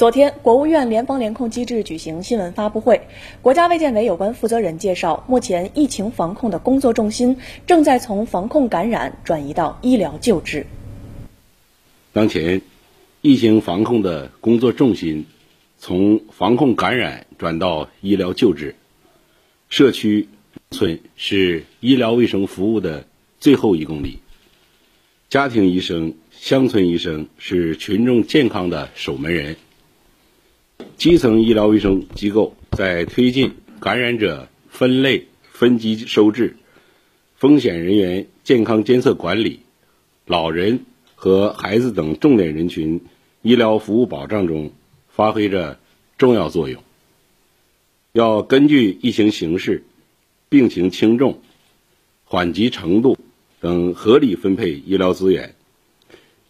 [0.00, 3.02] 昨天，国务院联防联控机制举行新闻发布会，
[3.42, 10.64] 国家卫健委有关负责人介绍，目前疫情防控的工作重心正在从防控感染转移到医疗救治。
[12.14, 12.62] 当前，
[13.20, 15.26] 疫情防控的工作重心
[15.76, 18.76] 从防控感染转到医疗救治，
[19.68, 20.30] 社区
[20.70, 23.04] 村是医疗卫生服务的
[23.38, 24.20] 最后一公里，
[25.28, 29.56] 家庭医生、乡村医生是群众健康的守门人。
[30.96, 36.56] 基层医疗卫生机构在推进感染者分类分级收治、
[37.36, 39.60] 风险人员健康监测管理、
[40.26, 40.84] 老人
[41.14, 43.00] 和孩子等重点人群
[43.42, 44.72] 医疗服务保障中
[45.08, 45.78] 发挥着
[46.18, 46.82] 重要作用。
[48.12, 49.84] 要根据疫情形势、
[50.48, 51.40] 病情轻重、
[52.24, 53.16] 缓急程度
[53.60, 55.54] 等合理分配医疗资源，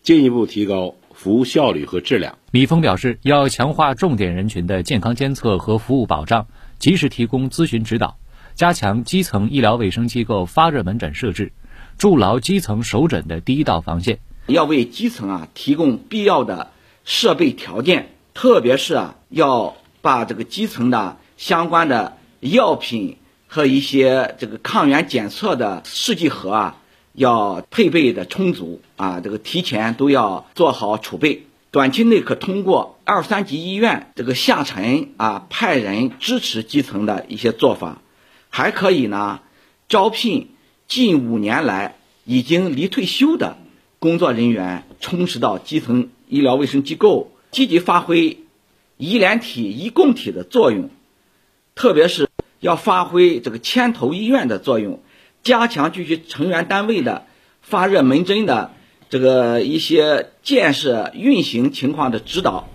[0.02, 0.94] 进一步提高。
[1.20, 2.38] 服务效率和质量。
[2.50, 6.46] 米峰表示，要强化重点人群的健康监测和服务保障，
[6.78, 8.16] 及时提供咨询指导，
[8.54, 11.52] 加强基层医疗卫生机构发热门诊设置，
[11.98, 14.18] 筑牢基层首诊的第一道防线。
[14.46, 16.70] 要为基层啊提供必要的
[17.04, 26.76] 设备条件，特别是啊要把这个基层的相关的药品和一些这个抗原检测的试剂盒啊。
[27.12, 31.46] 要配备的充足啊，这个提前都要做好储备。
[31.72, 38.02] 短期内可通过二三级医院这个下沉啊，派人支持基层的一些做法，
[38.48, 39.40] 还可以呢，
[39.88, 40.48] 招聘
[40.88, 43.56] 近五年来已经离退休的
[44.00, 48.38] 工作人员，充实到基层医疗卫生机构，积极发挥
[48.96, 50.90] 医联体、医共体的作用，
[51.76, 55.00] 特别是要发挥这个牵头医院的作用。
[55.42, 57.26] 加强具体成员单位的
[57.60, 58.72] 发热门诊的
[59.10, 62.69] 这个一些建设运行情况的指导。